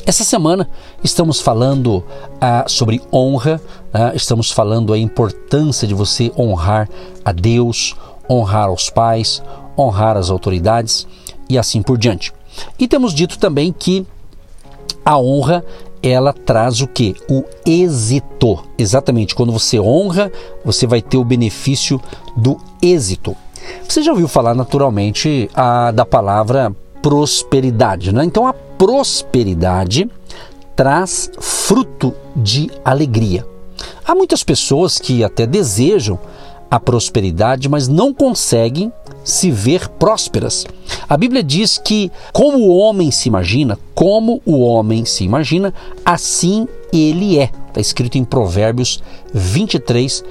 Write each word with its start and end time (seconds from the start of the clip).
Essa 0.07 0.23
semana 0.23 0.69
estamos 1.03 1.41
falando 1.41 2.05
ah, 2.41 2.65
sobre 2.69 3.03
honra, 3.13 3.61
ah, 3.93 4.13
estamos 4.15 4.53
falando 4.53 4.93
a 4.93 4.99
importância 4.99 5.87
de 5.87 5.95
você 5.95 6.31
honrar 6.39 6.89
a 7.25 7.33
Deus, 7.33 7.97
honrar 8.31 8.71
os 8.73 8.89
pais, 8.89 9.43
honrar 9.77 10.17
as 10.17 10.31
autoridades 10.31 11.09
e 11.51 11.59
assim 11.59 11.83
por 11.83 11.99
diante. 11.99 12.33
E 12.79 12.87
temos 12.87 13.13
dito 13.13 13.37
também 13.37 13.75
que 13.77 14.07
a 15.05 15.19
honra 15.19 15.65
ela 16.01 16.33
traz 16.33 16.81
o 16.81 16.87
que? 16.87 17.17
O 17.29 17.43
êxito. 17.67 18.63
Exatamente, 18.79 19.35
quando 19.35 19.51
você 19.51 19.81
honra, 19.81 20.31
você 20.65 20.87
vai 20.87 21.03
ter 21.03 21.17
o 21.17 21.25
benefício 21.25 22.01
do 22.37 22.57
êxito. 22.81 23.37
Você 23.89 24.03
já 24.03 24.13
ouviu 24.13 24.29
falar 24.29 24.55
naturalmente 24.55 25.51
a, 25.53 25.91
da 25.91 26.07
palavra 26.07 26.73
prosperidade, 27.03 28.15
né? 28.15 28.25
Então 28.25 28.47
a 28.47 28.55
prosperidade 28.79 30.09
traz 30.75 31.31
fruto 31.41 32.15
de 32.35 32.71
alegria. 32.85 33.47
Há 34.05 34.15
muitas 34.15 34.43
pessoas 34.43 34.99
que 34.99 35.25
até 35.25 35.47
desejam 35.47 36.19
a 36.71 36.79
prosperidade, 36.79 37.69
mas 37.69 37.89
não 37.89 38.13
conseguem 38.13 38.93
se 39.25 39.51
ver 39.51 39.89
prósperas. 39.89 40.67
A 41.09 41.17
Bíblia 41.17 41.43
diz 41.43 41.79
que, 41.79 42.11
como 42.33 42.59
o 42.59 42.77
homem 42.77 43.11
se 43.11 43.29
imagina, 43.29 43.79
como 43.95 44.43
o 44.45 44.61
homem 44.61 45.05
se 45.05 45.25
imagina, 45.25 45.73
assim 46.05 46.69
ele 46.93 47.39
é. 47.39 47.51
Está 47.77 47.81
escrito 47.83 48.17
em 48.17 48.25
Provérbios 48.25 49.03
23, 49.35 50.25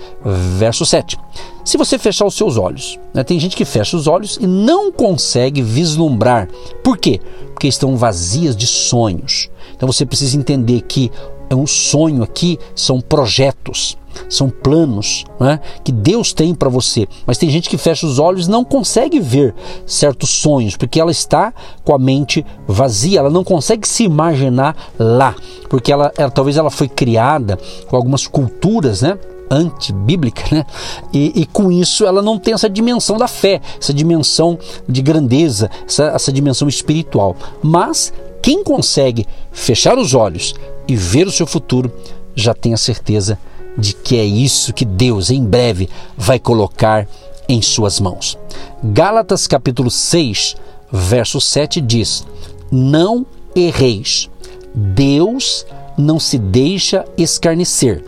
verso 0.58 0.84
7. 0.84 1.16
Se 1.64 1.78
você 1.78 2.00
fechar 2.00 2.26
os 2.26 2.34
seus 2.34 2.58
olhos, 2.58 3.00
né, 3.14 3.24
tem 3.24 3.40
gente 3.40 3.56
que 3.56 3.64
fecha 3.64 3.96
os 3.96 4.08
olhos 4.08 4.40
e 4.42 4.48
não 4.48 4.92
consegue 4.92 5.62
vislumbrar. 5.62 6.48
Por 6.84 6.98
quê? 6.98 7.22
Porque 7.54 7.68
estão 7.68 7.96
vazias 7.96 8.56
de 8.56 8.66
sonhos. 8.66 9.48
Então 9.76 9.86
você 9.86 10.08
precisa 10.08 10.36
entender 10.36 10.82
que 10.82 11.12
é 11.48 11.54
um 11.54 11.68
sonho 11.68 12.24
aqui, 12.24 12.58
são 12.74 13.00
projetos 13.00 13.96
são 14.30 14.50
planos 14.50 15.26
né, 15.40 15.60
que 15.84 15.92
Deus 15.92 16.34
tem 16.34 16.54
para 16.54 16.70
você. 16.70 17.08
Mas 17.26 17.38
tem 17.38 17.50
gente 17.50 17.70
que 17.70 17.78
fecha 17.78 18.06
os 18.06 18.20
olhos 18.20 18.48
e 18.48 18.52
não 18.52 18.64
consegue 18.64 19.20
ver 19.20 19.54
certos 19.86 20.30
sonhos, 20.30 20.76
porque 20.76 21.00
ela 21.00 21.12
está 21.12 21.54
com 21.84 21.94
a 21.94 22.00
mente 22.00 22.46
vazia, 22.68 23.20
ela 23.20 23.30
não 23.30 23.44
consegue 23.44 23.88
se 23.88 24.04
imaginar 24.04 24.76
lá, 24.98 25.36
porque 25.70 25.92
ela, 25.92 26.12
ela 26.18 26.32
talvez 26.32 26.58
ela 26.58 26.70
foi 26.70 26.88
criada 26.88 27.58
com 27.88 27.96
algumas 27.96 28.28
culturas, 28.28 29.02
né? 29.02 29.18
antibíblica, 29.50 30.44
né? 30.52 30.66
E, 31.14 31.42
e, 31.42 31.46
com 31.46 31.72
isso 31.72 32.06
ela 32.06 32.22
não 32.22 32.40
tem 32.40 32.54
essa 32.54 32.70
dimensão 32.70 33.18
da 33.18 33.28
fé, 33.28 33.62
essa 33.80 33.94
dimensão 33.94 34.58
de 34.88 35.02
grandeza, 35.02 35.70
essa, 35.88 36.06
essa 36.06 36.32
dimensão 36.32 36.68
espiritual. 36.68 37.36
Mas 37.62 38.12
quem 38.42 38.64
consegue 38.64 39.26
fechar 39.52 39.98
os 39.98 40.14
olhos 40.14 40.54
e 40.88 40.96
ver 40.96 41.28
o 41.28 41.32
seu 41.32 41.48
futuro 41.48 41.92
já 42.36 42.54
tem 42.54 42.74
a 42.74 42.78
certeza 42.78 43.40
de 43.78 43.94
que 43.94 44.18
é 44.18 44.24
isso 44.24 44.74
que 44.74 44.86
Deus 44.86 45.30
em 45.30 45.44
breve 45.44 45.90
vai 46.18 46.40
colocar 46.40 47.08
em 47.48 47.62
suas 47.62 48.00
mãos. 48.00 48.38
Gálatas 48.84 49.48
capítulo 49.48 49.92
6, 49.92 50.56
verso 50.92 51.40
7 51.40 51.82
diz: 51.82 52.26
Não 52.72 53.26
erreis. 53.56 54.30
Deus 54.74 55.66
não 55.98 56.20
se 56.20 56.38
deixa 56.38 57.06
escarnecer, 57.18 58.04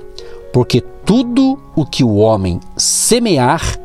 porque 0.51 0.81
tudo 1.05 1.57
o 1.75 1.85
que 1.85 2.03
o 2.03 2.16
homem 2.16 2.59
semear, 2.75 3.79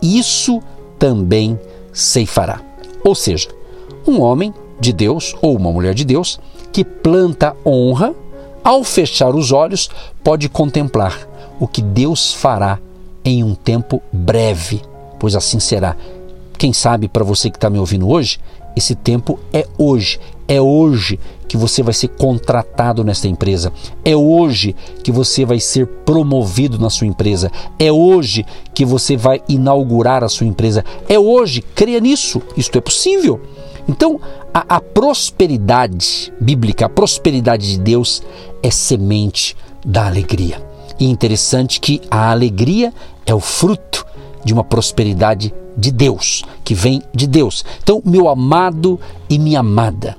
isso 0.00 0.62
também 0.98 1.58
ceifará. 1.92 2.62
Ou 3.04 3.14
seja, 3.14 3.48
um 4.06 4.20
homem 4.20 4.54
de 4.80 4.92
Deus 4.92 5.36
ou 5.42 5.56
uma 5.56 5.70
mulher 5.70 5.94
de 5.94 6.04
Deus 6.04 6.40
que 6.72 6.84
planta 6.84 7.54
honra 7.64 8.14
ao 8.64 8.84
fechar 8.84 9.34
os 9.34 9.52
olhos, 9.52 9.90
pode 10.22 10.48
contemplar 10.48 11.28
o 11.58 11.66
que 11.66 11.82
Deus 11.82 12.32
fará 12.32 12.78
em 13.24 13.44
um 13.44 13.54
tempo 13.54 14.02
breve, 14.12 14.80
pois 15.18 15.34
assim 15.34 15.60
será. 15.60 15.96
Quem 16.58 16.72
sabe 16.72 17.08
para 17.08 17.24
você 17.24 17.50
que 17.50 17.56
está 17.56 17.68
me 17.68 17.78
ouvindo 17.78 18.08
hoje, 18.08 18.38
esse 18.76 18.94
tempo 18.94 19.38
é 19.52 19.66
hoje. 19.76 20.18
É 20.48 20.60
hoje 20.60 21.18
que 21.48 21.56
você 21.56 21.82
vai 21.82 21.92
ser 21.92 22.08
contratado 22.08 23.04
nesta 23.04 23.28
empresa. 23.28 23.72
É 24.04 24.16
hoje 24.16 24.74
que 25.02 25.12
você 25.12 25.44
vai 25.44 25.60
ser 25.60 25.86
promovido 25.86 26.78
na 26.78 26.88
sua 26.88 27.06
empresa. 27.06 27.50
É 27.78 27.92
hoje 27.92 28.44
que 28.74 28.84
você 28.84 29.16
vai 29.16 29.42
inaugurar 29.48 30.24
a 30.24 30.28
sua 30.28 30.46
empresa. 30.46 30.84
É 31.08 31.18
hoje. 31.18 31.62
Creia 31.74 32.00
nisso. 32.00 32.40
Isto 32.56 32.78
é 32.78 32.80
possível. 32.80 33.40
Então, 33.88 34.20
a, 34.54 34.76
a 34.76 34.80
prosperidade 34.80 36.32
bíblica, 36.40 36.86
a 36.86 36.88
prosperidade 36.88 37.72
de 37.72 37.78
Deus 37.78 38.22
é 38.62 38.70
semente 38.70 39.56
da 39.84 40.06
alegria. 40.06 40.62
E 40.98 41.06
interessante 41.06 41.80
que 41.80 42.00
a 42.10 42.30
alegria 42.30 42.92
é 43.26 43.34
o 43.34 43.40
fruto 43.40 44.06
de 44.44 44.52
uma 44.52 44.64
prosperidade 44.64 45.52
de 45.76 45.90
Deus, 45.90 46.44
que 46.64 46.74
vem 46.74 47.02
de 47.14 47.26
Deus. 47.26 47.64
Então, 47.82 48.02
meu 48.04 48.28
amado 48.28 49.00
e 49.28 49.38
minha 49.38 49.60
amada, 49.60 50.16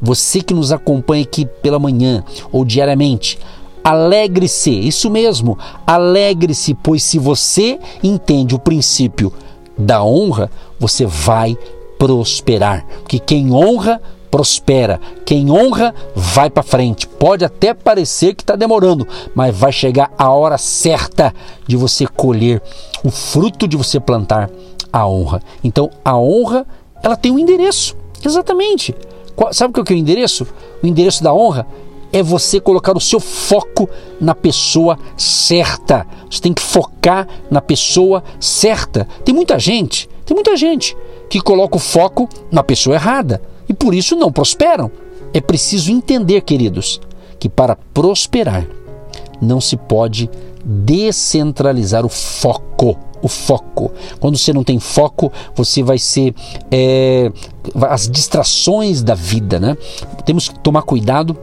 você 0.00 0.40
que 0.40 0.54
nos 0.54 0.72
acompanha 0.72 1.22
aqui 1.22 1.46
pela 1.62 1.78
manhã 1.78 2.22
ou 2.52 2.64
diariamente, 2.64 3.38
alegre-se, 3.82 4.70
isso 4.70 5.10
mesmo, 5.10 5.58
alegre-se, 5.86 6.74
pois 6.74 7.02
se 7.02 7.18
você 7.18 7.78
entende 8.02 8.54
o 8.54 8.58
princípio 8.58 9.32
da 9.76 10.02
honra, 10.02 10.50
você 10.78 11.04
vai 11.04 11.56
prosperar. 11.98 12.86
Porque 13.00 13.18
quem 13.18 13.52
honra, 13.52 14.00
prospera. 14.34 15.00
Quem 15.24 15.48
honra, 15.48 15.94
vai 16.12 16.50
para 16.50 16.64
frente. 16.64 17.06
Pode 17.06 17.44
até 17.44 17.72
parecer 17.72 18.34
que 18.34 18.42
está 18.42 18.56
demorando, 18.56 19.06
mas 19.32 19.56
vai 19.56 19.70
chegar 19.70 20.12
a 20.18 20.28
hora 20.28 20.58
certa 20.58 21.32
de 21.68 21.76
você 21.76 22.04
colher 22.04 22.60
o 23.04 23.12
fruto 23.12 23.68
de 23.68 23.76
você 23.76 24.00
plantar 24.00 24.50
a 24.92 25.06
honra. 25.06 25.40
Então, 25.62 25.88
a 26.04 26.18
honra, 26.18 26.66
ela 27.00 27.14
tem 27.14 27.30
um 27.30 27.38
endereço. 27.38 27.96
Exatamente. 28.24 28.92
Sabe 29.52 29.78
o 29.78 29.84
que 29.84 29.92
é 29.92 29.94
o 29.94 29.98
endereço? 29.98 30.48
O 30.82 30.86
endereço 30.88 31.22
da 31.22 31.32
honra 31.32 31.64
é 32.12 32.20
você 32.20 32.58
colocar 32.58 32.96
o 32.96 33.00
seu 33.00 33.20
foco 33.20 33.88
na 34.20 34.34
pessoa 34.34 34.98
certa. 35.16 36.04
Você 36.28 36.40
tem 36.40 36.52
que 36.52 36.62
focar 36.62 37.28
na 37.48 37.60
pessoa 37.60 38.24
certa. 38.40 39.06
Tem 39.24 39.32
muita 39.32 39.60
gente, 39.60 40.08
tem 40.26 40.34
muita 40.34 40.56
gente 40.56 40.96
que 41.30 41.40
coloca 41.40 41.76
o 41.76 41.80
foco 41.80 42.28
na 42.50 42.64
pessoa 42.64 42.96
errada 42.96 43.53
e 43.74 43.76
por 43.76 43.92
isso 43.92 44.14
não 44.14 44.30
prosperam. 44.30 44.88
É 45.32 45.40
preciso 45.40 45.90
entender, 45.90 46.42
queridos, 46.42 47.00
que 47.40 47.48
para 47.48 47.74
prosperar 47.74 48.64
não 49.42 49.60
se 49.60 49.76
pode 49.76 50.30
descentralizar 50.64 52.06
o 52.06 52.08
foco. 52.08 52.96
O 53.20 53.26
foco. 53.26 53.90
Quando 54.20 54.38
você 54.38 54.52
não 54.52 54.62
tem 54.62 54.78
foco, 54.78 55.32
você 55.56 55.82
vai 55.82 55.98
ser 55.98 56.34
é, 56.70 57.32
as 57.88 58.08
distrações 58.08 59.02
da 59.02 59.14
vida, 59.14 59.58
né? 59.58 59.76
Temos 60.24 60.48
que 60.48 60.58
tomar 60.60 60.82
cuidado 60.82 61.36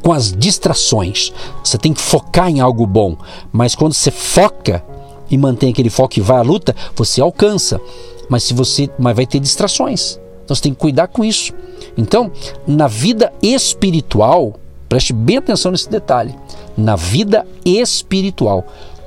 com 0.00 0.12
as 0.12 0.32
distrações. 0.32 1.32
Você 1.64 1.76
tem 1.76 1.92
que 1.92 2.00
focar 2.00 2.50
em 2.50 2.60
algo 2.60 2.86
bom, 2.86 3.16
mas 3.50 3.74
quando 3.74 3.94
você 3.94 4.12
foca 4.12 4.84
e 5.28 5.36
mantém 5.36 5.70
aquele 5.70 5.90
foco 5.90 6.18
e 6.18 6.22
vai 6.22 6.36
à 6.36 6.42
luta, 6.42 6.76
você 6.94 7.20
alcança. 7.20 7.80
Mas 8.28 8.44
se 8.44 8.54
você, 8.54 8.88
mas 8.96 9.16
vai 9.16 9.26
ter 9.26 9.40
distrações. 9.40 10.20
Então 10.44 10.54
você 10.54 10.62
tem 10.62 10.74
que 10.74 10.80
cuidar 10.80 11.08
com 11.08 11.24
isso. 11.24 11.52
Então, 11.96 12.30
na 12.66 12.86
vida 12.86 13.32
espiritual, 13.42 14.54
preste 14.88 15.12
bem 15.12 15.38
atenção 15.38 15.72
nesse 15.72 15.88
detalhe. 15.88 16.34
Na 16.76 16.96
vida 16.96 17.46
espiritual, 17.64 18.64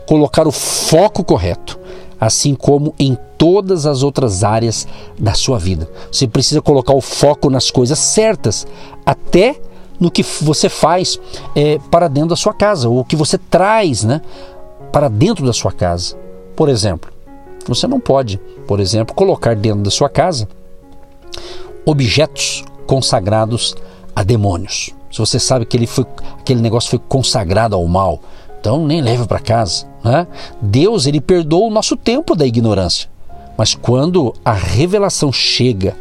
colocar 0.07 0.47
o 0.47 0.51
foco 0.51 1.23
correto, 1.23 1.79
assim 2.19 2.55
como 2.55 2.93
em 2.97 3.17
todas 3.37 3.85
as 3.85 4.01
outras 4.01 4.43
áreas 4.43 4.87
da 5.19 5.33
sua 5.33 5.59
vida. 5.59 5.87
Você 6.11 6.27
precisa 6.27 6.61
colocar 6.61 6.93
o 6.93 7.01
foco 7.01 7.49
nas 7.49 7.69
coisas 7.69 7.99
certas, 7.99 8.65
até 9.05 9.55
no 9.99 10.09
que 10.09 10.23
você 10.41 10.69
faz 10.69 11.19
é, 11.55 11.79
para 11.91 12.07
dentro 12.07 12.29
da 12.29 12.35
sua 12.35 12.53
casa, 12.53 12.89
ou 12.89 12.99
o 12.99 13.05
que 13.05 13.15
você 13.15 13.37
traz 13.37 14.03
né, 14.03 14.21
para 14.91 15.07
dentro 15.07 15.45
da 15.45 15.53
sua 15.53 15.71
casa. 15.71 16.15
Por 16.55 16.69
exemplo, 16.69 17.11
você 17.67 17.85
não 17.85 17.99
pode, 17.99 18.39
por 18.65 18.79
exemplo, 18.79 19.13
colocar 19.13 19.55
dentro 19.55 19.81
da 19.81 19.91
sua 19.91 20.09
casa 20.09 20.47
objetos 21.85 22.63
consagrados 22.85 23.75
a 24.15 24.23
demônios. 24.23 24.91
Se 25.11 25.19
você 25.19 25.39
sabe 25.39 25.65
que 25.65 25.77
ele 25.77 25.87
foi, 25.87 26.05
aquele 26.39 26.61
negócio 26.61 26.89
foi 26.89 26.99
consagrado 26.99 27.75
ao 27.75 27.85
mal, 27.87 28.19
então 28.59 28.85
nem 28.85 29.01
leve 29.01 29.25
para 29.25 29.39
casa. 29.39 29.85
Né? 30.03 30.27
Deus 30.61 31.05
ele 31.05 31.21
perdoa 31.21 31.67
o 31.67 31.71
nosso 31.71 31.95
tempo 31.95 32.35
da 32.35 32.45
ignorância, 32.45 33.09
mas 33.57 33.73
quando 33.73 34.33
a 34.43 34.53
revelação 34.53 35.31
chega, 35.31 35.95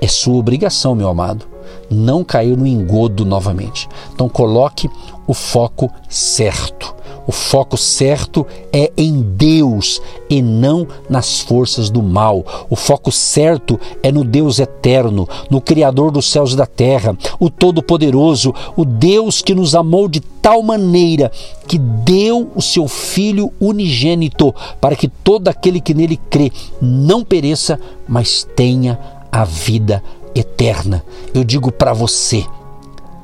é 0.00 0.08
sua 0.08 0.36
obrigação, 0.36 0.94
meu 0.94 1.08
amado, 1.08 1.46
não 1.90 2.24
cair 2.24 2.56
no 2.56 2.66
engodo 2.66 3.24
novamente. 3.24 3.88
Então 4.12 4.28
coloque 4.28 4.90
o 5.26 5.34
foco 5.34 5.90
certo. 6.08 6.95
O 7.26 7.32
foco 7.32 7.76
certo 7.76 8.46
é 8.72 8.92
em 8.96 9.20
Deus 9.20 10.00
e 10.30 10.40
não 10.40 10.86
nas 11.10 11.40
forças 11.40 11.90
do 11.90 12.02
mal. 12.02 12.66
O 12.70 12.76
foco 12.76 13.10
certo 13.10 13.78
é 14.02 14.12
no 14.12 14.22
Deus 14.22 14.58
eterno, 14.58 15.28
no 15.50 15.60
Criador 15.60 16.10
dos 16.10 16.30
céus 16.30 16.52
e 16.52 16.56
da 16.56 16.66
terra, 16.66 17.16
o 17.40 17.50
Todo-Poderoso, 17.50 18.54
o 18.76 18.84
Deus 18.84 19.42
que 19.42 19.54
nos 19.54 19.74
amou 19.74 20.08
de 20.08 20.20
tal 20.20 20.62
maneira 20.62 21.32
que 21.66 21.78
deu 21.78 22.50
o 22.54 22.62
seu 22.62 22.86
Filho 22.86 23.52
unigênito 23.60 24.54
para 24.80 24.94
que 24.94 25.08
todo 25.08 25.48
aquele 25.48 25.80
que 25.80 25.94
nele 25.94 26.16
crê 26.30 26.52
não 26.80 27.24
pereça, 27.24 27.80
mas 28.06 28.46
tenha 28.54 28.98
a 29.32 29.44
vida 29.44 30.02
eterna. 30.34 31.02
Eu 31.34 31.42
digo 31.42 31.72
para 31.72 31.92
você, 31.92 32.44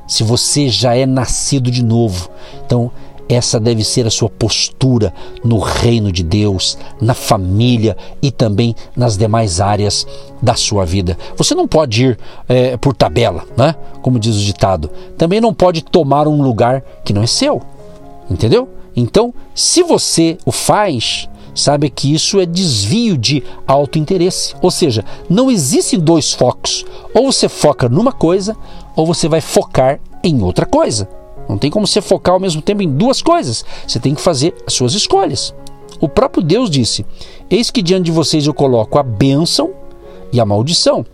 se 0.06 0.22
você 0.22 0.69
já 0.69 0.94
é 0.94 1.06
nascido 1.06 1.70
de 1.70 1.82
novo, 1.82 2.28
então 2.64 2.90
essa 3.32 3.58
deve 3.58 3.84
ser 3.84 4.06
a 4.06 4.11
sua 4.11 4.29
postura 4.29 5.12
no 5.44 5.58
reino 5.58 6.11
de 6.12 6.23
Deus, 6.23 6.79
na 7.00 7.14
família 7.14 7.96
e 8.20 8.31
também 8.31 8.75
nas 8.96 9.17
demais 9.17 9.61
áreas 9.61 10.06
da 10.40 10.55
sua 10.55 10.84
vida. 10.84 11.17
Você 11.37 11.55
não 11.55 11.69
pode 11.69 12.05
ir 12.05 12.19
é, 12.49 12.76
por 12.76 12.94
tabela, 12.94 13.44
né? 13.56 13.75
como 14.00 14.19
diz 14.19 14.37
o 14.37 14.40
ditado. 14.40 14.90
Também 15.17 15.40
não 15.40 15.55
pode 15.55 15.82
tomar 15.82 16.26
um 16.26 16.43
lugar 16.43 16.82
que 17.05 17.12
não 17.12 17.23
é 17.23 17.26
seu. 17.26 17.62
Entendeu? 18.31 18.69
Então, 18.94 19.32
se 19.55 19.82
você 19.82 20.38
o 20.44 20.52
faz, 20.52 21.29
sabe 21.55 21.90
que 21.90 22.12
isso 22.12 22.40
é 22.40 22.46
desvio 22.46 23.17
de 23.17 23.43
autointeresse. 23.67 24.55
Ou 24.61 24.70
seja, 24.70 25.05
não 25.29 25.50
existem 25.50 25.99
dois 25.99 26.32
focos. 26.32 26.84
Ou 27.14 27.31
você 27.31 27.49
foca 27.49 27.88
numa 27.88 28.12
coisa, 28.12 28.56
ou 28.96 29.06
você 29.06 29.29
vai 29.29 29.40
focar 29.40 30.00
em 30.23 30.43
outra 30.43 30.67
coisa. 30.67 31.08
Não 31.49 31.58
tem 31.58 31.70
como 31.70 31.87
você 31.87 32.00
focar 32.00 32.34
ao 32.34 32.40
mesmo 32.40 32.62
tempo 32.62 32.82
em 32.82 32.88
duas 32.88 33.20
coisas. 33.20 33.64
Você 33.87 33.99
tem 33.99 34.14
que 34.14 34.20
fazer 34.20 34.55
as 34.67 34.75
suas 34.75 34.94
escolhas. 34.94 35.55
O 36.00 36.08
próprio 36.08 36.43
Deus 36.43 36.70
disse: 36.70 37.05
Eis 37.50 37.70
que 37.70 37.82
diante 37.82 38.06
de 38.06 38.12
vocês 38.12 38.46
eu 38.46 38.55
coloco 38.55 38.99
a 38.99 39.02
bênção 39.02 39.70
e 40.32 40.40
a 40.40 40.44
maldição, 40.44 41.05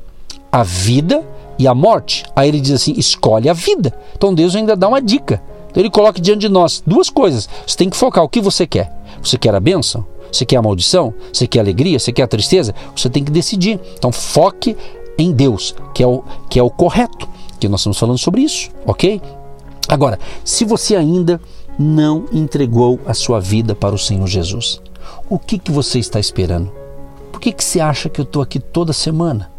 a 0.51 0.63
vida 0.63 1.25
e 1.59 1.67
a 1.67 1.75
morte. 1.75 2.25
Aí 2.35 2.49
ele 2.49 2.61
diz 2.61 2.73
assim: 2.73 2.95
escolhe 2.97 3.49
a 3.49 3.53
vida. 3.53 3.93
Então 4.17 4.33
Deus 4.33 4.55
ainda 4.55 4.77
dá 4.77 4.89
uma 4.89 5.03
dica. 5.03 5.43
Então 5.71 5.83
ele 5.83 5.91
coloca 5.91 6.21
diante 6.21 6.41
de 6.41 6.49
nós 6.49 6.83
duas 6.87 7.11
coisas. 7.11 7.49
Você 7.67 7.77
tem 7.77 7.91
que 7.91 7.97
focar 7.97 8.25
o 8.25 8.29
que 8.29 8.41
você 8.41 8.67
quer. 8.67 8.91
Você 9.23 9.37
quer 9.37 9.55
a 9.55 9.61
bênção? 9.61 10.07
Você 10.31 10.47
quer 10.47 10.57
a 10.57 10.63
maldição? 10.63 11.13
Você 11.33 11.47
quer 11.47 11.59
a 11.59 11.63
alegria? 11.63 11.99
Você 11.99 12.13
quer 12.13 12.23
a 12.23 12.29
tristeza? 12.29 12.75
Você 12.95 13.11
tem 13.11 13.25
que 13.25 13.31
decidir. 13.31 13.81
Então 13.97 14.13
foque 14.13 14.77
em 15.19 15.33
Deus, 15.33 15.75
que 15.93 16.03
é 16.03 16.07
o, 16.07 16.23
que 16.49 16.59
é 16.59 16.63
o 16.63 16.71
correto. 16.71 17.29
Que 17.59 17.69
nós 17.69 17.81
estamos 17.81 17.99
falando 17.99 18.19
sobre 18.19 18.43
isso, 18.43 18.71
ok? 18.87 19.21
Agora, 19.89 20.19
se 20.45 20.67
você 20.67 20.95
ainda 20.95 21.41
não 21.79 22.27
entregou 22.31 23.01
a 23.07 23.15
sua 23.15 23.41
vida 23.41 23.75
para 23.75 23.95
o 23.95 23.99
Senhor 23.99 24.27
Jesus, 24.27 24.83
o 25.31 25.39
que, 25.39 25.59
que 25.59 25.73
você 25.73 25.99
está 25.99 26.21
esperando? 26.21 26.71
Por 27.33 27.41
que, 27.41 27.53
que 27.53 27.65
você 27.65 27.81
acha 27.81 28.09
que 28.09 28.21
eu 28.21 28.25
estou 28.25 28.43
aqui 28.43 28.59
toda 28.59 28.93
semana? 28.93 29.51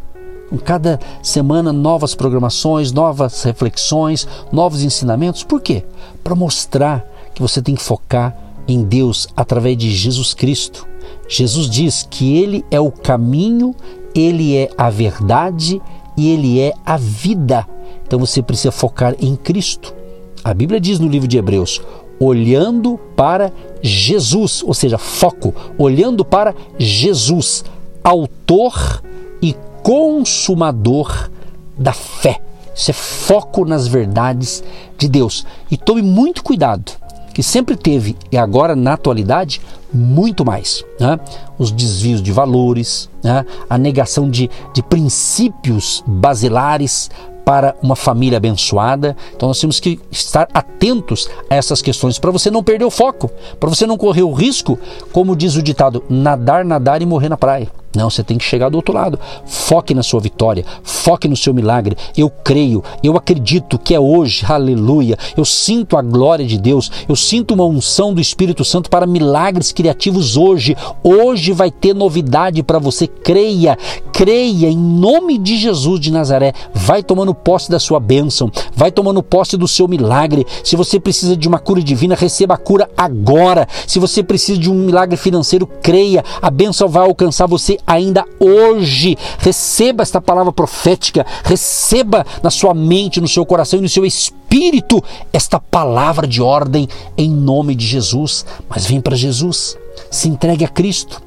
Com 0.48 0.58
cada 0.58 1.00
semana, 1.22 1.72
novas 1.72 2.14
programações, 2.14 2.92
novas 2.92 3.42
reflexões, 3.42 4.28
novos 4.52 4.82
ensinamentos. 4.82 5.42
Por 5.42 5.60
quê? 5.60 5.84
Para 6.22 6.34
mostrar 6.34 7.04
que 7.34 7.42
você 7.42 7.60
tem 7.62 7.74
que 7.74 7.82
focar 7.82 8.36
em 8.68 8.82
Deus 8.82 9.26
através 9.36 9.76
de 9.76 9.90
Jesus 9.90 10.34
Cristo. 10.34 10.86
Jesus 11.28 11.68
diz 11.68 12.06
que 12.08 12.36
Ele 12.36 12.64
é 12.70 12.78
o 12.78 12.90
caminho, 12.90 13.74
Ele 14.14 14.56
é 14.56 14.70
a 14.76 14.90
verdade 14.90 15.80
e 16.16 16.28
Ele 16.30 16.60
é 16.60 16.72
a 16.84 16.96
vida. 16.96 17.66
Então 18.06 18.18
você 18.18 18.42
precisa 18.42 18.70
focar 18.70 19.14
em 19.20 19.34
Cristo. 19.36 19.99
A 20.42 20.54
Bíblia 20.54 20.80
diz 20.80 20.98
no 20.98 21.08
livro 21.08 21.28
de 21.28 21.38
Hebreus: 21.38 21.80
olhando 22.18 22.98
para 23.16 23.52
Jesus, 23.82 24.62
ou 24.62 24.74
seja, 24.74 24.98
foco, 24.98 25.54
olhando 25.78 26.24
para 26.24 26.54
Jesus, 26.78 27.64
autor 28.02 29.02
e 29.42 29.54
consumador 29.82 31.30
da 31.76 31.92
fé. 31.92 32.40
Isso 32.74 32.90
é 32.90 32.94
foco 32.94 33.64
nas 33.64 33.86
verdades 33.86 34.62
de 34.96 35.08
Deus. 35.08 35.46
E 35.70 35.76
tome 35.76 36.02
muito 36.02 36.42
cuidado, 36.42 36.92
que 37.34 37.42
sempre 37.42 37.76
teve 37.76 38.16
e 38.30 38.36
agora 38.36 38.76
na 38.76 38.94
atualidade 38.94 39.60
muito 39.92 40.44
mais. 40.44 40.84
Né? 40.98 41.18
Os 41.58 41.72
desvios 41.72 42.22
de 42.22 42.32
valores, 42.32 43.10
né? 43.22 43.44
a 43.68 43.76
negação 43.76 44.30
de, 44.30 44.48
de 44.72 44.82
princípios 44.82 46.02
basilares, 46.06 47.10
para 47.50 47.74
uma 47.82 47.96
família 47.96 48.36
abençoada. 48.36 49.16
Então 49.34 49.48
nós 49.48 49.58
temos 49.58 49.80
que 49.80 49.98
estar 50.08 50.46
atentos 50.54 51.28
a 51.50 51.56
essas 51.56 51.82
questões 51.82 52.16
para 52.16 52.30
você 52.30 52.48
não 52.48 52.62
perder 52.62 52.84
o 52.84 52.92
foco, 52.92 53.28
para 53.58 53.68
você 53.68 53.88
não 53.88 53.96
correr 53.96 54.22
o 54.22 54.32
risco, 54.32 54.78
como 55.10 55.34
diz 55.34 55.56
o 55.56 55.62
ditado, 55.62 56.04
nadar, 56.08 56.64
nadar 56.64 57.02
e 57.02 57.06
morrer 57.06 57.28
na 57.28 57.36
praia. 57.36 57.79
Não, 57.94 58.08
você 58.08 58.22
tem 58.22 58.38
que 58.38 58.44
chegar 58.44 58.68
do 58.68 58.76
outro 58.76 58.94
lado. 58.94 59.18
Foque 59.44 59.94
na 59.94 60.02
sua 60.02 60.20
vitória, 60.20 60.64
foque 60.82 61.26
no 61.26 61.36
seu 61.36 61.52
milagre. 61.52 61.96
Eu 62.16 62.30
creio, 62.30 62.84
eu 63.02 63.16
acredito 63.16 63.78
que 63.78 63.94
é 63.94 63.98
hoje, 63.98 64.44
aleluia. 64.48 65.18
Eu 65.36 65.44
sinto 65.44 65.96
a 65.96 66.02
glória 66.02 66.46
de 66.46 66.56
Deus, 66.56 66.90
eu 67.08 67.16
sinto 67.16 67.52
uma 67.52 67.64
unção 67.64 68.14
do 68.14 68.20
Espírito 68.20 68.64
Santo 68.64 68.88
para 68.88 69.06
milagres 69.06 69.72
criativos 69.72 70.36
hoje. 70.36 70.76
Hoje 71.02 71.52
vai 71.52 71.70
ter 71.70 71.92
novidade 71.92 72.62
para 72.62 72.78
você. 72.78 73.08
Creia, 73.08 73.76
creia 74.12 74.68
em 74.68 74.78
nome 74.78 75.36
de 75.36 75.56
Jesus 75.56 75.98
de 75.98 76.12
Nazaré. 76.12 76.52
Vai 76.72 77.02
tomando 77.02 77.34
posse 77.34 77.68
da 77.70 77.80
sua 77.80 77.98
bênção, 77.98 78.52
vai 78.72 78.92
tomando 78.92 79.20
posse 79.20 79.56
do 79.56 79.66
seu 79.66 79.88
milagre. 79.88 80.46
Se 80.62 80.76
você 80.76 81.00
precisa 81.00 81.36
de 81.36 81.48
uma 81.48 81.58
cura 81.58 81.82
divina, 81.82 82.14
receba 82.14 82.54
a 82.54 82.58
cura 82.58 82.88
agora. 82.96 83.66
Se 83.84 83.98
você 83.98 84.22
precisa 84.22 84.60
de 84.60 84.70
um 84.70 84.74
milagre 84.74 85.16
financeiro, 85.16 85.66
creia, 85.66 86.24
a 86.40 86.50
bênção 86.50 86.88
vai 86.88 87.02
alcançar 87.02 87.46
você 87.46 87.79
ainda 87.86 88.24
hoje. 88.38 89.16
Receba 89.38 90.02
esta 90.02 90.20
palavra 90.20 90.52
profética, 90.52 91.26
receba 91.44 92.24
na 92.42 92.50
sua 92.50 92.74
mente, 92.74 93.20
no 93.20 93.28
seu 93.28 93.44
coração 93.44 93.78
e 93.78 93.82
no 93.82 93.88
seu 93.88 94.04
espírito 94.04 95.02
esta 95.32 95.58
palavra 95.60 96.26
de 96.26 96.42
ordem 96.42 96.88
em 97.16 97.30
nome 97.30 97.74
de 97.74 97.86
Jesus. 97.86 98.44
Mas 98.68 98.86
vem 98.86 99.00
para 99.00 99.16
Jesus, 99.16 99.76
se 100.10 100.28
entregue 100.28 100.64
a 100.64 100.68
Cristo, 100.68 101.22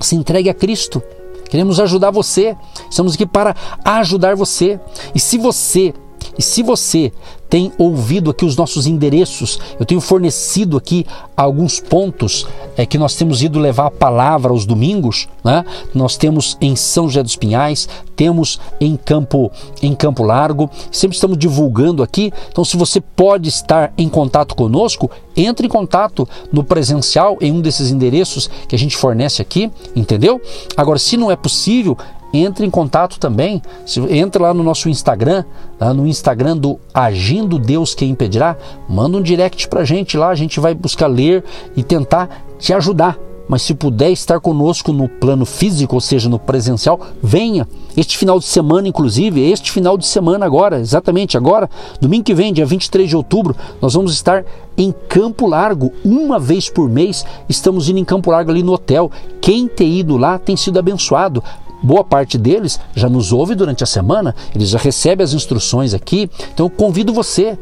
se 0.00 0.14
entregue 0.14 0.50
a 0.50 0.54
Cristo. 0.54 1.02
Queremos 1.48 1.80
ajudar 1.80 2.10
você, 2.10 2.54
estamos 2.90 3.14
aqui 3.14 3.24
para 3.24 3.56
ajudar 3.84 4.36
você. 4.36 4.78
E 5.14 5.20
se 5.20 5.38
você 5.38 5.94
E 6.36 6.42
se 6.42 6.62
você 6.62 7.12
tem 7.48 7.72
ouvido 7.78 8.30
aqui 8.30 8.44
os 8.44 8.56
nossos 8.56 8.86
endereços, 8.86 9.58
eu 9.80 9.86
tenho 9.86 10.00
fornecido 10.00 10.76
aqui 10.76 11.06
alguns 11.36 11.80
pontos 11.80 12.46
é, 12.76 12.84
que 12.84 12.98
nós 12.98 13.14
temos 13.14 13.42
ido 13.42 13.58
levar 13.58 13.86
a 13.86 13.90
palavra 13.90 14.52
aos 14.52 14.66
domingos. 14.66 15.28
Né? 15.42 15.64
Nós 15.94 16.16
temos 16.16 16.58
em 16.60 16.76
São 16.76 17.08
José 17.08 17.22
dos 17.22 17.36
Pinhais, 17.36 17.88
temos 18.14 18.60
em 18.80 18.96
Campo, 18.96 19.50
em 19.82 19.94
Campo 19.94 20.22
Largo, 20.22 20.68
sempre 20.92 21.14
estamos 21.14 21.38
divulgando 21.38 22.02
aqui. 22.02 22.32
Então, 22.50 22.64
se 22.64 22.76
você 22.76 23.00
pode 23.00 23.48
estar 23.48 23.92
em 23.96 24.08
contato 24.08 24.54
conosco, 24.54 25.10
entre 25.36 25.66
em 25.66 25.70
contato 25.70 26.28
no 26.52 26.62
presencial 26.62 27.38
em 27.40 27.52
um 27.52 27.60
desses 27.60 27.90
endereços 27.90 28.50
que 28.68 28.74
a 28.74 28.78
gente 28.78 28.96
fornece 28.96 29.40
aqui, 29.40 29.70
entendeu? 29.96 30.40
Agora, 30.76 30.98
se 30.98 31.16
não 31.16 31.30
é 31.30 31.36
possível, 31.36 31.96
entre 32.32 32.66
em 32.66 32.70
contato 32.70 33.18
também. 33.18 33.62
Se, 33.86 34.00
entra 34.14 34.44
lá 34.44 34.54
no 34.54 34.62
nosso 34.62 34.88
Instagram, 34.88 35.44
lá 35.80 35.94
no 35.94 36.06
Instagram 36.06 36.56
do 36.56 36.78
Agindo 36.92 37.58
Deus 37.58 37.94
Quem 37.94 38.10
Impedirá, 38.10 38.56
manda 38.88 39.16
um 39.16 39.22
direct 39.22 39.68
pra 39.68 39.84
gente 39.84 40.16
lá, 40.16 40.28
a 40.28 40.34
gente 40.34 40.60
vai 40.60 40.74
buscar 40.74 41.06
ler 41.06 41.44
e 41.76 41.82
tentar 41.82 42.44
te 42.58 42.72
ajudar. 42.72 43.18
Mas 43.48 43.62
se 43.62 43.74
puder 43.74 44.10
estar 44.10 44.38
conosco 44.40 44.92
no 44.92 45.08
plano 45.08 45.46
físico, 45.46 45.94
ou 45.94 46.00
seja, 46.02 46.28
no 46.28 46.38
presencial, 46.38 47.00
venha. 47.22 47.66
Este 47.96 48.18
final 48.18 48.38
de 48.38 48.44
semana, 48.44 48.86
inclusive, 48.86 49.40
este 49.40 49.72
final 49.72 49.96
de 49.96 50.06
semana 50.06 50.44
agora, 50.44 50.78
exatamente 50.78 51.34
agora, 51.34 51.70
domingo 51.98 52.24
que 52.24 52.34
vem, 52.34 52.52
dia 52.52 52.66
23 52.66 53.08
de 53.08 53.16
outubro, 53.16 53.56
nós 53.80 53.94
vamos 53.94 54.12
estar 54.12 54.44
em 54.76 54.94
Campo 55.08 55.46
Largo, 55.46 55.90
uma 56.04 56.38
vez 56.38 56.68
por 56.68 56.90
mês, 56.90 57.24
estamos 57.48 57.88
indo 57.88 57.98
em 57.98 58.04
Campo 58.04 58.30
Largo 58.30 58.50
ali 58.50 58.62
no 58.62 58.74
hotel. 58.74 59.10
Quem 59.40 59.66
tem 59.66 59.98
ido 59.98 60.18
lá 60.18 60.38
tem 60.38 60.54
sido 60.54 60.78
abençoado 60.78 61.42
boa 61.82 62.04
parte 62.04 62.36
deles 62.36 62.80
já 62.94 63.08
nos 63.08 63.32
ouve 63.32 63.54
durante 63.54 63.82
a 63.82 63.86
semana, 63.86 64.34
eles 64.54 64.68
já 64.70 64.78
recebem 64.78 65.24
as 65.24 65.32
instruções 65.32 65.94
aqui. 65.94 66.30
Então 66.52 66.66
eu 66.66 66.70
convido 66.70 67.12
você, 67.12 67.58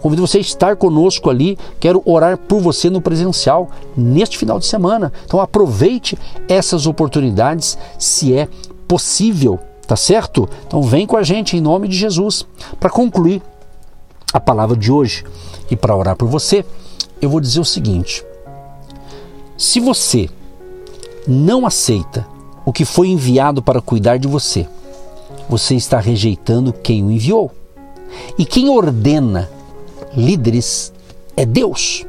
convido 0.00 0.26
você 0.26 0.38
a 0.38 0.40
estar 0.40 0.76
conosco 0.76 1.30
ali. 1.30 1.58
Quero 1.78 2.02
orar 2.04 2.36
por 2.36 2.60
você 2.60 2.88
no 2.90 3.00
presencial 3.00 3.70
neste 3.96 4.38
final 4.38 4.58
de 4.58 4.66
semana. 4.66 5.12
Então 5.24 5.40
aproveite 5.40 6.18
essas 6.48 6.86
oportunidades 6.86 7.78
se 7.98 8.34
é 8.34 8.48
possível, 8.86 9.58
tá 9.86 9.96
certo? 9.96 10.48
Então 10.66 10.82
vem 10.82 11.06
com 11.06 11.16
a 11.16 11.22
gente 11.22 11.56
em 11.56 11.60
nome 11.60 11.88
de 11.88 11.96
Jesus. 11.96 12.46
Para 12.80 12.90
concluir 12.90 13.42
a 14.32 14.40
palavra 14.40 14.76
de 14.76 14.90
hoje 14.90 15.24
e 15.70 15.76
para 15.76 15.96
orar 15.96 16.16
por 16.16 16.28
você, 16.28 16.64
eu 17.20 17.28
vou 17.28 17.40
dizer 17.40 17.60
o 17.60 17.64
seguinte: 17.64 18.24
se 19.56 19.80
você 19.80 20.28
não 21.26 21.66
aceita 21.66 22.26
o 22.68 22.72
que 22.72 22.84
foi 22.84 23.08
enviado 23.08 23.62
para 23.62 23.80
cuidar 23.80 24.18
de 24.18 24.28
você. 24.28 24.68
Você 25.48 25.74
está 25.74 25.98
rejeitando 25.98 26.70
quem 26.70 27.02
o 27.02 27.10
enviou. 27.10 27.50
E 28.36 28.44
quem 28.44 28.68
ordena 28.68 29.48
líderes 30.14 30.92
é 31.34 31.46
Deus. 31.46 32.04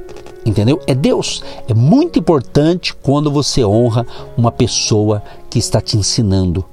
Entendeu? 0.46 0.82
É 0.86 0.94
Deus. 0.94 1.42
É 1.66 1.74
muito 1.74 2.20
importante 2.20 2.94
quando 2.94 3.32
você 3.32 3.64
honra 3.64 4.06
uma 4.36 4.52
pessoa 4.52 5.24
que 5.50 5.58
está 5.58 5.80
te 5.80 5.96
ensinando, 5.96 6.66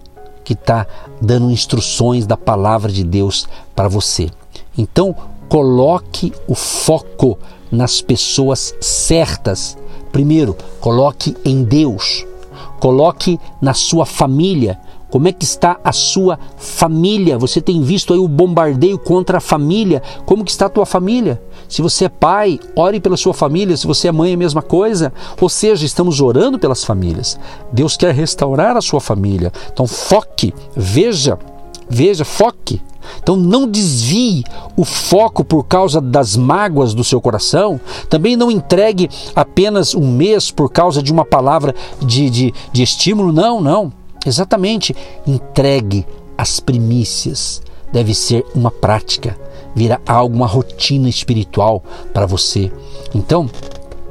que 0.43 0.55
está 0.55 0.85
dando 1.23 1.53
instruções 1.53 2.27
da 2.27 2.37
palavra 2.37 2.91
de 2.91 3.05
Deus 3.05 3.47
para 3.73 3.87
você. 3.87 4.29
Então, 4.77 5.15
coloque 5.49 6.33
o 6.49 6.57
foco 6.57 7.39
nas 7.71 8.03
pessoas 8.03 8.75
certas. 8.81 9.79
Primeiro, 10.11 10.57
coloque 10.81 11.37
em 11.45 11.63
Deus. 11.63 12.27
Coloque 12.79 13.39
na 13.61 13.75
sua 13.75 14.07
família. 14.07 14.79
Como 15.09 15.29
é 15.29 15.33
que 15.33 15.45
está 15.45 15.79
a 15.85 15.93
sua 15.93 16.39
família? 16.57 17.39
Você 17.39 17.61
tem 17.61 17.81
visto 17.81 18.13
aí 18.13 18.19
o 18.19 18.27
bombardeio 18.27 18.99
contra 18.99 19.39
a 19.39 19.41
família? 19.41 20.03
Como 20.25 20.45
que 20.45 20.51
está 20.51 20.67
a 20.67 20.71
tua 20.71 20.85
família? 20.85 21.41
Se 21.69 21.81
você 21.81 22.07
é 22.07 22.09
pai, 22.09 22.59
ore 22.75 23.01
pela 23.01 23.17
sua 23.17 23.33
família. 23.33 23.77
Se 23.77 23.87
você 23.87 24.09
é 24.09 24.13
mãe, 24.13 24.33
é 24.33 24.35
a 24.35 24.39
mesma 24.39 24.63
coisa. 24.63 25.13
Ou 25.41 25.49
seja, 25.49 25.87
estamos 25.87 26.21
orando 26.21 26.59
pelas 26.59 26.85
famílias. 26.85 27.39
Deus 27.73 27.97
quer 27.97 28.13
restaurar 28.13 28.77
a 28.77 28.83
sua 28.83 29.01
família. 29.01 29.53
Então 29.73 29.87
foque, 29.87 30.53
veja, 30.75 31.39
veja, 31.89 32.25
foque 32.25 32.81
então 33.23 33.37
não 33.37 33.69
desvie 33.69 34.45
o 34.77 34.85
foco 34.85 35.45
por 35.45 35.65
causa 35.65 36.01
das 36.01 36.37
mágoas 36.37 36.95
do 36.95 37.05
seu 37.05 37.21
coração. 37.21 37.81
Também 38.09 38.37
não 38.37 38.51
entregue 38.51 39.09
apenas 39.35 39.95
um 39.95 40.11
mês 40.11 40.51
por 40.51 40.71
causa 40.71 41.03
de 41.03 41.13
uma 41.13 41.25
palavra 41.25 41.75
de, 42.01 42.31
de, 42.31 42.55
de 42.73 42.83
estímulo. 42.83 43.33
Não, 43.33 43.61
não. 43.61 43.93
Exatamente. 44.25 44.95
Entregue 45.27 46.07
as 46.37 46.61
primícias. 46.61 47.63
Deve 47.93 48.15
ser 48.15 48.45
uma 48.55 48.71
prática, 48.71 49.39
vira 49.75 50.01
algo, 50.07 50.35
uma 50.35 50.47
rotina 50.47 51.09
espiritual 51.09 51.83
para 52.13 52.27
você. 52.27 52.71
Então, 53.15 53.49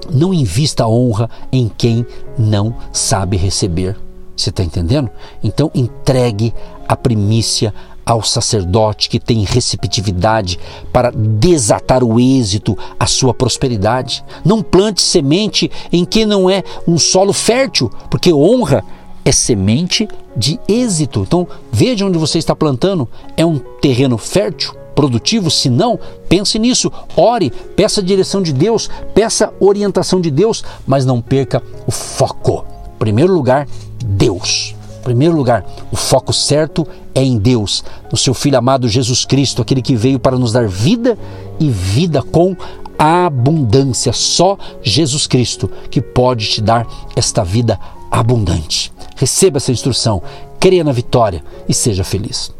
não 0.09 0.33
invista 0.33 0.87
honra 0.87 1.29
em 1.51 1.69
quem 1.77 2.05
não 2.37 2.75
sabe 2.91 3.35
receber. 3.37 4.04
Você 4.35 4.49
está 4.49 4.63
entendendo? 4.63 5.09
Então 5.43 5.71
entregue 5.73 6.53
a 6.87 6.95
primícia 6.95 7.73
ao 8.05 8.21
sacerdote 8.21 9.09
que 9.09 9.19
tem 9.19 9.43
receptividade 9.43 10.59
para 10.93 11.11
desatar 11.11 12.03
o 12.03 12.19
êxito, 12.19 12.77
a 12.99 13.07
sua 13.07 13.33
prosperidade. 13.33 14.23
Não 14.43 14.61
plante 14.61 15.01
semente 15.01 15.71
em 15.91 16.05
que 16.05 16.25
não 16.25 16.49
é 16.49 16.63
um 16.87 16.99
solo 16.99 17.33
fértil, 17.33 17.91
porque 18.09 18.31
honra 18.31 18.83
é 19.23 19.31
semente 19.31 20.07
de 20.37 20.59
êxito. 20.67 21.21
Então, 21.21 21.47
veja 21.71 22.05
onde 22.05 22.19
você 22.19 22.37
está 22.37 22.55
plantando. 22.55 23.09
É 23.35 23.43
um 23.43 23.57
terreno 23.57 24.19
fértil, 24.19 24.75
produtivo? 24.93 25.49
Se 25.49 25.67
não, 25.67 25.99
pense 26.29 26.59
nisso. 26.59 26.91
Ore, 27.17 27.51
peça 27.75 28.01
a 28.01 28.03
direção 28.03 28.43
de 28.43 28.53
Deus, 28.53 28.87
peça 29.15 29.51
orientação 29.59 30.21
de 30.21 30.29
Deus, 30.29 30.63
mas 30.85 31.05
não 31.05 31.21
perca 31.21 31.63
o 31.87 31.91
foco. 31.91 32.63
Em 32.95 32.99
primeiro 32.99 33.33
lugar, 33.33 33.67
Deus 34.05 34.75
primeiro 35.05 35.35
lugar, 35.35 35.63
o 35.91 35.95
foco 35.95 36.33
certo 36.33 36.85
é 37.13 37.23
em 37.23 37.37
Deus, 37.37 37.83
no 38.11 38.17
seu 38.17 38.33
Filho 38.33 38.57
amado 38.57 38.89
Jesus 38.89 39.23
Cristo, 39.23 39.61
aquele 39.61 39.81
que 39.81 39.95
veio 39.95 40.19
para 40.19 40.35
nos 40.35 40.51
dar 40.51 40.67
vida 40.67 41.15
e 41.59 41.69
vida 41.69 42.23
com 42.23 42.57
abundância. 42.97 44.11
Só 44.11 44.57
Jesus 44.81 45.27
Cristo 45.27 45.69
que 45.91 46.01
pode 46.01 46.47
te 46.47 46.59
dar 46.59 46.87
esta 47.15 47.43
vida 47.43 47.79
abundante. 48.09 48.91
Receba 49.15 49.57
essa 49.57 49.71
instrução, 49.71 50.23
creia 50.59 50.83
na 50.83 50.91
vitória 50.91 51.43
e 51.69 51.73
seja 51.73 52.03
feliz. 52.03 52.51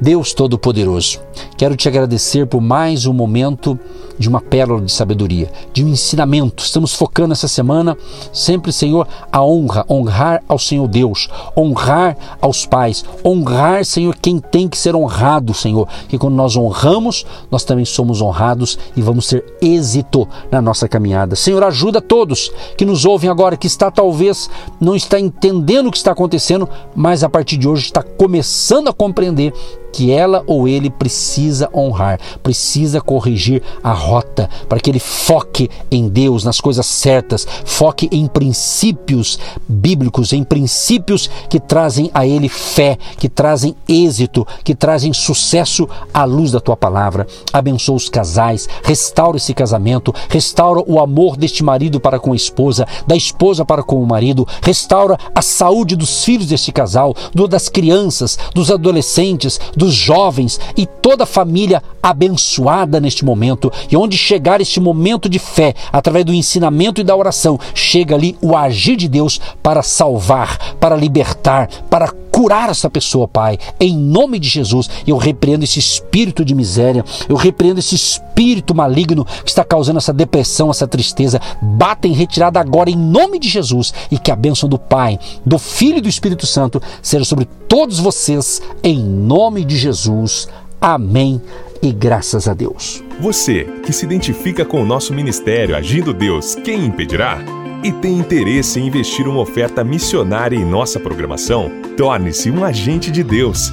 Deus 0.00 0.32
Todo-Poderoso, 0.32 1.18
quero 1.56 1.74
te 1.74 1.88
agradecer 1.88 2.46
por 2.46 2.60
mais 2.60 3.04
um 3.04 3.12
momento 3.12 3.76
de 4.16 4.28
uma 4.28 4.40
pérola 4.40 4.80
de 4.82 4.92
sabedoria, 4.92 5.50
de 5.72 5.84
um 5.84 5.88
ensinamento. 5.88 6.62
Estamos 6.62 6.94
focando 6.94 7.32
essa 7.32 7.48
semana 7.48 7.96
sempre, 8.32 8.72
Senhor, 8.72 9.08
a 9.30 9.42
honra, 9.44 9.84
honrar 9.88 10.42
ao 10.48 10.58
Senhor 10.58 10.86
Deus, 10.86 11.28
honrar 11.56 12.16
aos 12.40 12.64
pais, 12.64 13.04
honrar, 13.24 13.84
Senhor, 13.84 14.16
quem 14.16 14.38
tem 14.38 14.68
que 14.68 14.78
ser 14.78 14.94
honrado, 14.94 15.52
Senhor. 15.52 15.88
Que 16.08 16.18
quando 16.18 16.34
nós 16.34 16.56
honramos, 16.56 17.26
nós 17.50 17.64
também 17.64 17.84
somos 17.84 18.20
honrados 18.20 18.78
e 18.96 19.02
vamos 19.02 19.26
ter 19.26 19.44
êxito 19.60 20.28
na 20.50 20.60
nossa 20.62 20.88
caminhada. 20.88 21.36
Senhor, 21.36 21.62
ajuda 21.64 22.00
todos 22.00 22.52
que 22.76 22.84
nos 22.84 23.04
ouvem 23.04 23.30
agora, 23.30 23.56
que 23.56 23.66
está 23.66 23.90
talvez 23.90 24.48
não 24.80 24.94
está 24.94 25.18
entendendo 25.18 25.88
o 25.88 25.90
que 25.90 25.96
está 25.96 26.12
acontecendo, 26.12 26.68
mas 26.94 27.24
a 27.24 27.28
partir 27.28 27.56
de 27.56 27.68
hoje 27.68 27.86
está 27.86 28.02
começando 28.02 28.88
a 28.88 28.92
compreender 28.92 29.52
que 29.92 30.10
ela 30.10 30.42
ou 30.46 30.68
ele 30.68 30.90
precisa 30.90 31.68
honrar, 31.74 32.20
precisa 32.42 33.00
corrigir 33.00 33.62
a 33.82 33.92
rota, 33.92 34.48
para 34.68 34.80
que 34.80 34.90
ele 34.90 34.98
foque 34.98 35.70
em 35.90 36.08
Deus, 36.08 36.44
nas 36.44 36.60
coisas 36.60 36.86
certas, 36.86 37.46
foque 37.64 38.08
em 38.12 38.26
princípios 38.26 39.38
bíblicos, 39.68 40.32
em 40.32 40.44
princípios 40.44 41.28
que 41.48 41.58
trazem 41.58 42.10
a 42.14 42.26
ele 42.26 42.48
fé, 42.48 42.98
que 43.18 43.28
trazem 43.28 43.74
êxito, 43.88 44.46
que 44.62 44.74
trazem 44.74 45.12
sucesso 45.12 45.88
à 46.12 46.24
luz 46.24 46.52
da 46.52 46.60
tua 46.60 46.76
palavra. 46.76 47.26
Abençoa 47.52 47.96
os 47.96 48.08
casais, 48.08 48.68
restaura 48.82 49.36
esse 49.36 49.54
casamento, 49.54 50.14
restaura 50.28 50.82
o 50.86 51.00
amor 51.00 51.36
deste 51.36 51.64
marido 51.64 52.00
para 52.00 52.18
com 52.18 52.32
a 52.32 52.36
esposa, 52.36 52.86
da 53.06 53.16
esposa 53.16 53.64
para 53.64 53.82
com 53.82 54.02
o 54.02 54.06
marido, 54.06 54.46
restaura 54.62 55.18
a 55.34 55.42
saúde 55.42 55.96
dos 55.96 56.24
filhos 56.24 56.46
deste 56.46 56.72
casal, 56.72 57.14
das 57.48 57.68
crianças, 57.68 58.38
dos 58.54 58.70
adolescentes, 58.70 59.58
dos 59.78 59.94
jovens 59.94 60.58
e 60.76 60.84
toda 60.84 61.22
a 61.22 61.26
família 61.26 61.80
abençoada 62.02 63.00
neste 63.00 63.24
momento. 63.24 63.72
E 63.88 63.96
onde 63.96 64.18
chegar 64.18 64.60
este 64.60 64.80
momento 64.80 65.28
de 65.28 65.38
fé, 65.38 65.72
através 65.92 66.24
do 66.24 66.34
ensinamento 66.34 67.00
e 67.00 67.04
da 67.04 67.14
oração, 67.14 67.58
chega 67.72 68.16
ali 68.16 68.36
o 68.42 68.56
agir 68.56 68.96
de 68.96 69.08
Deus 69.08 69.40
para 69.62 69.82
salvar, 69.82 70.74
para 70.80 70.96
libertar, 70.96 71.68
para 71.88 72.12
curar 72.32 72.70
essa 72.70 72.90
pessoa, 72.90 73.28
Pai, 73.28 73.58
em 73.78 73.96
nome 73.96 74.38
de 74.38 74.48
Jesus. 74.48 74.90
Eu 75.06 75.16
repreendo 75.16 75.64
esse 75.64 75.78
espírito 75.78 76.44
de 76.44 76.54
miséria, 76.54 77.04
eu 77.28 77.36
repreendo 77.36 77.78
esse 77.78 77.94
espírito 78.38 78.74
maligno 78.74 79.24
que 79.24 79.50
está 79.50 79.64
causando 79.64 79.98
essa 79.98 80.12
depressão, 80.12 80.70
essa 80.70 80.86
tristeza. 80.86 81.40
Bata 81.60 82.06
em 82.06 82.12
retirada 82.12 82.60
agora 82.60 82.88
em 82.88 82.96
nome 82.96 83.38
de 83.38 83.48
Jesus 83.48 83.92
e 84.10 84.18
que 84.18 84.30
a 84.30 84.36
bênção 84.36 84.68
do 84.68 84.78
Pai, 84.78 85.18
do 85.44 85.58
Filho 85.58 85.98
e 85.98 86.00
do 86.00 86.08
Espírito 86.08 86.46
Santo 86.46 86.80
seja 87.02 87.24
sobre 87.24 87.48
todos 87.66 87.98
vocês, 87.98 88.62
em 88.82 89.02
nome 89.02 89.64
de 89.64 89.76
Jesus. 89.76 90.48
Amém 90.80 91.42
e 91.82 91.92
graças 91.92 92.46
a 92.46 92.54
Deus. 92.54 93.02
Você 93.20 93.64
que 93.84 93.92
se 93.92 94.04
identifica 94.04 94.64
com 94.64 94.80
o 94.80 94.86
nosso 94.86 95.12
ministério 95.12 95.76
Agindo 95.76 96.14
Deus, 96.14 96.54
quem 96.54 96.86
impedirá? 96.86 97.38
E 97.82 97.92
tem 97.92 98.18
interesse 98.18 98.80
em 98.80 98.86
investir 98.86 99.26
uma 99.28 99.40
oferta 99.40 99.84
missionária 99.84 100.56
em 100.56 100.64
nossa 100.64 100.98
programação? 100.98 101.70
Torne-se 101.96 102.50
um 102.50 102.64
agente 102.64 103.10
de 103.10 103.22
Deus 103.22 103.72